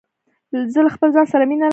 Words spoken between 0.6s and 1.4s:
زه له خپل ځان